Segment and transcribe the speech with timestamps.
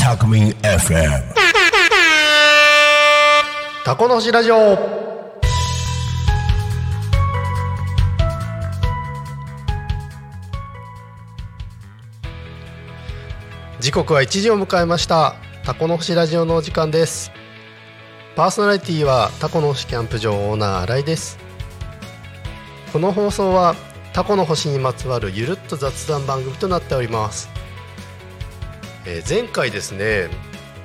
[0.00, 1.34] タクミン FM
[3.84, 4.78] タコの星ラジオ。
[13.78, 15.34] 時刻は1時を迎えました。
[15.64, 17.30] タコの星ラジオのお時間です。
[18.36, 21.47] パーソナリティはタコの星キャンプ場オーナー新井です。
[22.92, 23.74] この放送は
[24.14, 27.50] タコの星にまつわるゆるっと雑談番組となっております、
[29.06, 30.28] えー前回ですね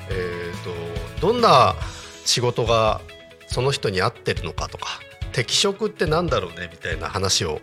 [0.09, 1.75] えー、とどんな
[2.25, 2.99] 仕事が
[3.47, 4.99] その人に合ってるのかとか
[5.31, 7.61] 適職ってなんだろうねみたいな話を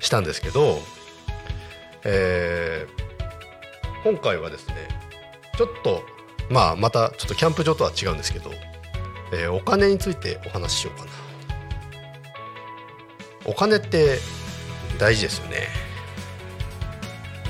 [0.00, 0.78] したんですけど、
[2.04, 3.04] えー
[4.02, 4.74] 今回はですね
[5.56, 6.02] ちょっと
[6.50, 8.50] まあまたちょっとキャンプ場とは違うんですけど、
[9.32, 11.10] えーお金についてお話ししようかな。
[13.44, 14.18] お金って
[14.98, 15.68] 大事ですよね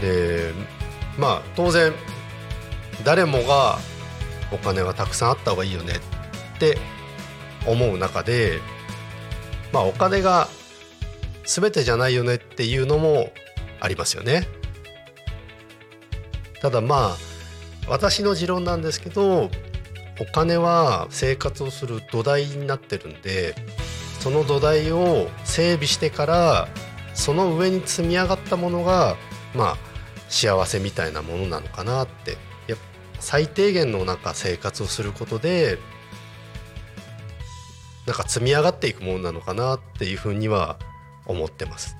[0.00, 0.52] で
[1.18, 1.92] まあ当然
[3.04, 3.78] 誰もが
[4.52, 5.94] お金はたくさんあった方がいいよね
[6.56, 6.78] って
[7.66, 8.60] 思う中で
[9.72, 10.48] まあお金が
[11.44, 13.32] 全てじゃないよねっていうのも
[13.80, 14.48] ありますよね。
[16.62, 17.16] ただまあ
[17.88, 19.50] 私の持論なんですけど
[20.18, 23.54] お金は生活をする土台になってるんで
[24.24, 26.68] その土台を整備してから
[27.12, 29.16] その上に積み上がったものが
[29.54, 29.76] まあ
[30.30, 32.78] 幸せみたいなものなのかなってやっ
[33.20, 35.78] 最低限のなんか生活をすることで
[38.06, 40.78] なんか積み上がっていくものなのかなっていうふうには
[41.26, 41.94] 思ってます。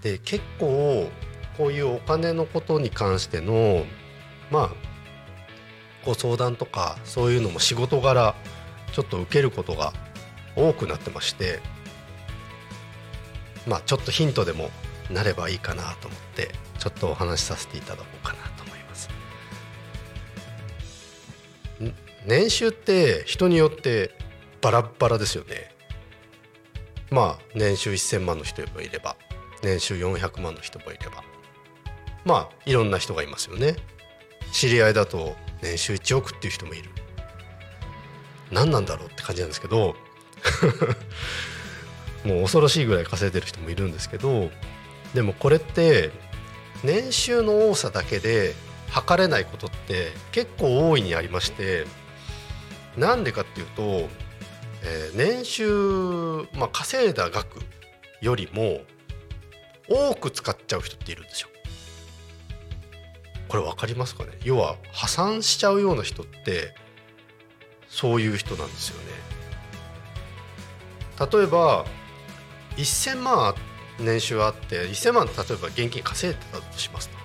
[0.00, 1.10] で結構
[1.58, 3.84] こういうお金のことに関しての
[4.50, 4.74] まあ
[6.06, 8.34] ご相談とかそういうのも仕事柄
[8.94, 9.92] ちょっと受けることが
[10.56, 11.60] 多くなってまして
[13.66, 14.70] まあちょっとヒントでも
[15.10, 19.08] なればいいかなと思ってちょっとお話しさせていただこうかなと思います。
[22.26, 24.14] 年収って人によって
[24.60, 25.74] バラバラですよね。
[27.10, 29.16] まあ年収1000万の人もいれば
[29.62, 31.24] 年収400万の人もいれば
[32.24, 33.76] まあいろんな人がいますよね。
[34.52, 36.90] 知り合いだと年収1億っていう人もいる。
[38.50, 39.94] 何なんだろうって感じなんですけど
[42.24, 44.50] もう恐ろしいぐらい稼いでる人もいるんですけど
[45.14, 46.10] でもこれって
[46.84, 48.54] 年収の多さだけで
[48.90, 51.86] 測れないことって結構大いにありまして
[52.96, 54.08] なんでかっていうと、
[54.82, 57.60] えー年収、まあ、稼いだ額
[58.20, 58.80] よりも
[59.88, 61.48] 多く使っちゃう人っているんですよ。
[63.48, 64.30] これ分かりますかね？
[64.44, 66.74] 要は破産しちゃうような人って
[67.88, 69.06] そういう人なんですよね。
[71.20, 71.84] 例えば
[72.76, 73.54] 1000万
[73.98, 77.20] 年収あって1000万例えば現金稼いでたとしますと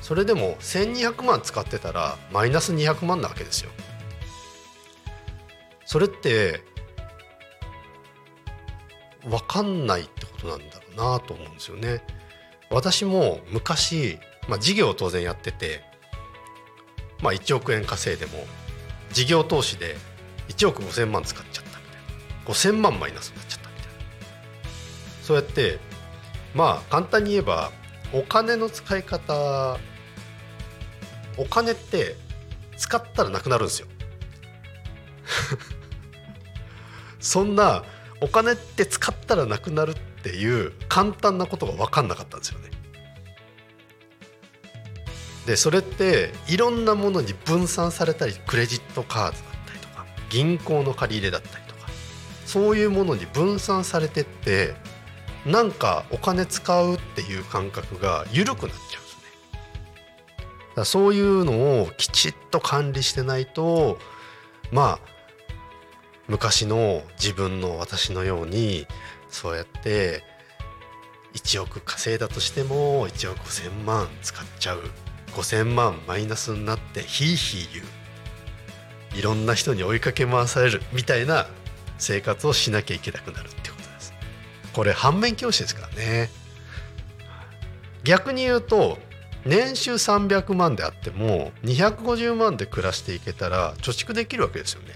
[0.00, 3.70] それでも1200万使ってたらマイナス200万なわけですよ。
[5.86, 6.60] それって
[9.22, 12.02] 分かんないってことなんだろうなと思うんですよね。
[12.70, 15.82] 私も昔、まあ、事業を当然やってて、
[17.22, 18.44] まあ、1億円稼いでも
[19.12, 19.96] 事業投資で
[20.48, 21.63] 1億5,000万使っちゃった
[22.46, 23.92] 5,000万マイナスになっちゃったみたいな
[25.22, 25.78] そうやって
[26.54, 27.72] まあ簡単に言えば
[28.12, 29.78] お金の使い方
[31.36, 32.16] お金って
[32.76, 33.88] 使ったらなくなるんですよ。
[37.18, 37.84] そんな
[38.20, 42.70] お金って使ったらなくなるっていう簡単なことが分かんなかったんですよね。
[45.46, 51.63] でそれっていろんなものに分散されたりクレジットカードだったりとか銀行の借り入れだったり
[52.54, 54.76] そういうものに分散されてって
[55.44, 59.22] なんかお金使うっていう感覚が緩くなっちゃうんですね。
[60.36, 63.98] だからそういうのをきちっと管理してないと
[64.70, 65.08] まあ
[66.28, 68.86] 昔の自分の私のように
[69.30, 70.22] そうやって
[71.34, 74.80] 1億稼いだとしても1億5,000万使っちゃう
[75.32, 81.48] 5,000万マイナスになってヒーヒー言ういろんな人に追いかけ回されるみたいな
[81.98, 84.14] 生活をしなきゃいけなくなるってことです。
[84.72, 86.30] これ反面教師ですからね。
[88.04, 88.98] 逆に言うと
[89.44, 94.94] 年収300万であっても250万で暮らしていけたら貯蓄できるわけですよね。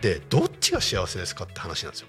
[0.00, 2.08] でどっちが幸せですかって話なんですよ。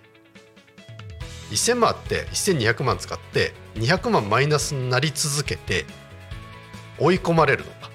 [1.52, 5.86] 1000万あって1200万使って200万マイナスになり続けて
[6.98, 7.90] 追い込まれるのか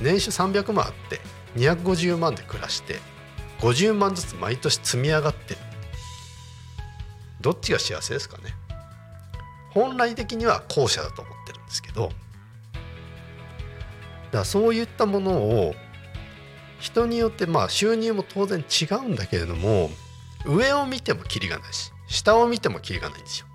[0.00, 1.20] 年収300万あって
[1.56, 3.00] 250万で暮らして
[3.62, 5.60] 50万ずつ毎年積み上がってる
[7.40, 8.54] どっちが幸せですかね
[9.70, 12.14] 本来的には後者だと思ってるんですけどだか
[14.38, 15.74] らそういったものを
[16.80, 19.90] 人によってまあ収入も当然違うんだけれども
[20.44, 23.46] 上を見てもキリがないし下を見てもキリがないんですよ。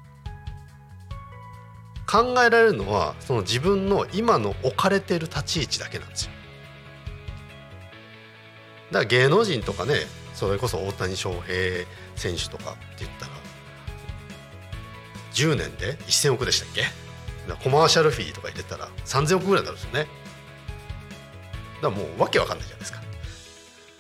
[2.10, 6.32] 考えられるのはその自分の今の置かれている立ち位置だけなんですよ。
[8.92, 9.96] だから芸能人とかね
[10.34, 11.86] それこそ大谷翔平
[12.16, 13.32] 選手とかって言ったら
[15.34, 16.84] 10年で1000億でしたっけ？
[17.64, 20.08] コマーシャルフィーとか入れたら3000億ぐらいになるんですよね。
[21.82, 23.02] だからもうわけわかんないじゃないですか。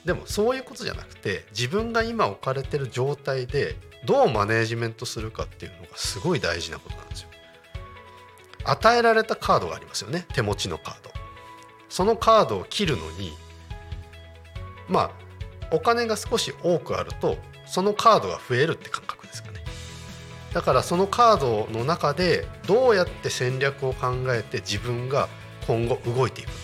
[0.03, 3.75] でもそういうことじゃなくて自分が今置かれてる状態で
[4.05, 7.29] どうマネージメントするかっていうのがすごい大事なことなんですよ。
[8.63, 10.25] 与えられたカードがありますよね。
[10.33, 11.11] 手持ちのカード。
[11.89, 13.31] そのカードを切るのに
[14.89, 15.11] まあ
[15.71, 19.59] お金が少し多くあるとそのカードが増えるって感覚ですかね。
[20.53, 25.27] だからそのカードの中でどうやって戦略を考えて自分が
[25.67, 26.59] 今後動いていくのか。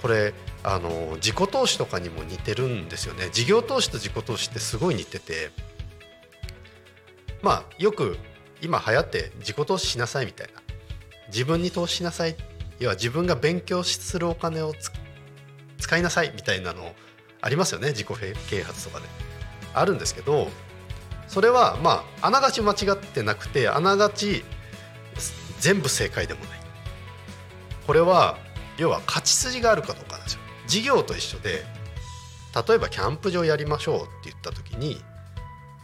[0.00, 0.34] これ
[0.64, 3.28] あの自己投資とかにも似てるんですよね。
[3.32, 5.50] 事業投資と自己投資ってすごい似てて。
[7.42, 8.16] まあよく
[8.60, 10.62] 今流行って自己投資しなさいみたいな。
[11.28, 12.36] 自分に投資しなさい。
[12.78, 14.72] 要は自分が勉強するお金を
[15.92, 16.94] 使いなさいみたいなの
[17.42, 18.06] ありますよね自己
[18.48, 19.06] 啓発とかで。
[19.74, 20.48] あるんですけど
[21.28, 24.42] それはまああながち間違ってなくてあながち
[25.60, 26.60] 全部正解でもない。
[27.86, 28.38] これは
[28.78, 30.40] 要は勝ち筋があるかどうかなんですよ。
[30.66, 31.62] 事業と一緒で
[32.66, 35.02] 例えばキャンプ場やりましょうって言った時に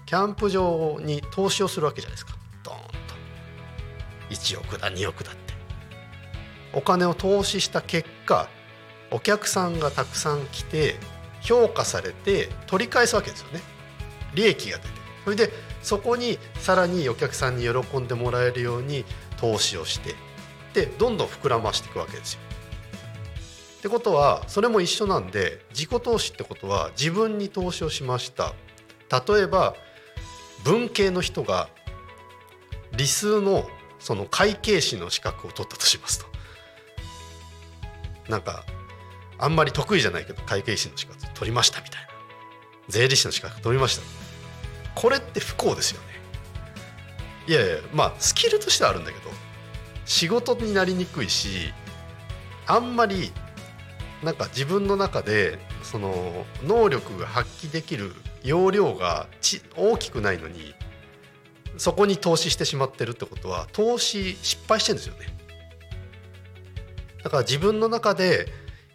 [0.06, 2.32] キャンプ場に投資をするわけじゃないですか。
[2.64, 4.34] ドーンと。
[4.34, 5.52] 1億だ2億だって。
[6.72, 8.48] お金を投資した結果
[9.10, 10.96] お客さんがたくさん来て
[11.40, 13.60] 評価されて取り返すわけですよね。
[14.34, 14.90] 利益が出て。
[15.24, 15.50] それで
[15.82, 19.04] そこにさらにお客さんに喜んでもらえるように
[19.36, 20.14] 投資をして。
[20.74, 22.40] でどんどん膨らましていくわけですよ。
[23.78, 28.54] ってことはそれも一緒なんで自己投資ってことは自分に投資をしました。
[29.10, 29.74] 例えば
[30.64, 31.68] 文系の人が
[32.96, 33.68] 理数の
[33.98, 36.26] その会計士の資格を取ったとしますと。
[38.28, 38.64] なんか
[39.38, 42.08] あんまり得意じゃないけど会計士の資格取りましたみたいな。
[42.88, 44.02] 税理士の資格取りました。
[44.94, 46.06] これって不幸ですよね。
[47.46, 49.30] いやいやまあスキルとしてはあるんだけど
[50.04, 51.72] 仕事になりにくいし
[52.66, 53.32] あんまり
[54.22, 58.12] なんか自分の中でその能力が発揮できる
[58.42, 60.74] 容量がち大きくないのに
[61.76, 65.26] そこに投資してしまってるってことは投資失敗してんですよね。
[67.22, 68.46] だから自分の中で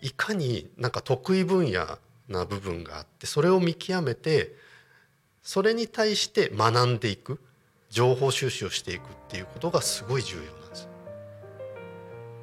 [0.04, 1.98] いかになんか得意分野
[2.28, 4.54] な部分があってそれを見極めて
[5.42, 7.40] それに対して学んでいく
[7.90, 10.90] 情報収集をしていくっていうことがすごい重要なんです。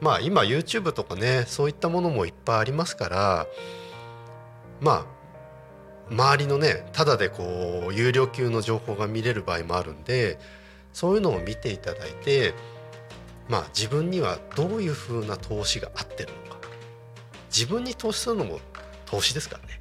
[0.01, 3.47] まあ今 YouTube とかねそういったものもいっぱいありますから
[4.81, 5.07] まあ
[6.11, 10.39] 周りのねただでこう有料級の情報が見れる場合もあるんで
[10.95, 12.55] そういうのを見ていただいて
[13.51, 16.50] まあ自分にはどういうふうな投資が合ってるのか。
[17.51, 18.61] 自分に投資するのも
[19.07, 19.81] 投資ですからね、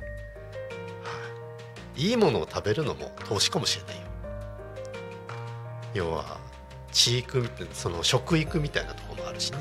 [1.04, 1.10] は
[1.95, 4.10] い、いいものを食べるのも投資かもしれないよ。
[5.93, 6.38] 要は
[6.91, 9.60] 地育その食育みたいなところもあるしね。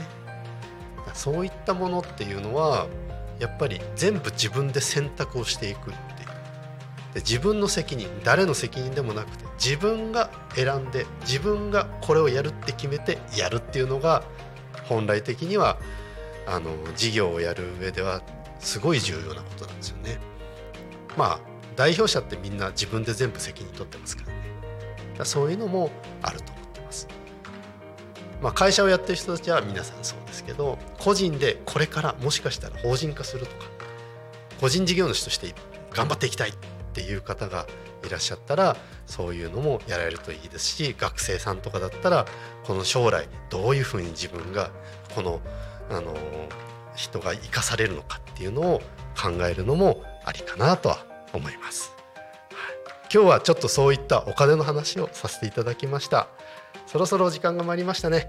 [1.14, 2.86] そういったものっていうのは
[3.38, 5.94] やっぱり全部自分で選択をしていくっていう。
[7.14, 14.22] で自分の責任誰の責任でもなくて自分が選んで自分がこれをやるって決めてやるっていうのが
[14.88, 15.78] 本来的には
[16.50, 18.22] あの事業をやる上では
[18.58, 20.18] すごい重要なことなんですよね。
[21.16, 21.40] まあ
[21.76, 24.38] 代表者ってみんな自分で全部責任取ってますからね。
[25.18, 25.90] だそういうのも
[26.22, 27.06] あると思ってます。
[28.42, 33.64] まあ、会社をやってる人たちは皆さんそうですけど個人でこれからもしかしたら法人化するとか
[34.60, 35.54] 個人事業主として
[35.90, 36.52] 頑張っていきたいっ
[36.92, 37.66] ていう方が
[38.06, 38.76] いらっしゃったら
[39.06, 42.26] そういうのもやられるといいですし学生さんとかだったら
[42.64, 44.70] この将来どういうふうに自分が
[45.14, 45.40] この
[45.90, 46.14] あの
[46.94, 48.80] 人が生かされるのかっていうのを
[49.20, 51.94] 考えるのもありかなとは思います。
[53.12, 56.28] 今日はちょっとそういったお金の話をさせていただきました。
[56.86, 58.28] そろそろお時間が参りましたね。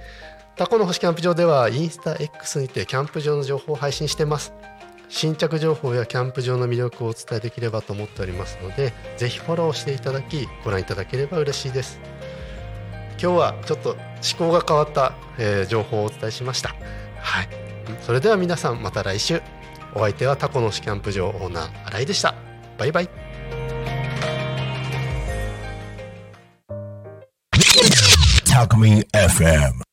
[0.56, 4.54] タコの星キャンプ場ではインスタ X にてキャンプ場の情報を配信してます。
[5.10, 12.00] 新着情報やキャンプ場の魅力をお伝えできればと思っておりますのでぜひフォローしていただきご覧いただければ嬉しいです。
[13.22, 14.00] 今日はちょっと思
[14.38, 16.76] 考が変わった、えー、情報をお伝えしました。
[17.22, 17.50] はい、
[18.02, 19.42] それでは皆さんまた来週。
[19.96, 22.36] お相手はタコのスキャンプ場オーナー新井でした。
[22.78, 23.10] バイバイ。
[29.14, 29.89] FM